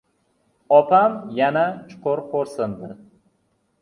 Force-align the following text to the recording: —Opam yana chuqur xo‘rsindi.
—Opam 0.77 1.19
yana 1.41 1.65
chuqur 1.91 2.19
xo‘rsindi. 2.33 2.91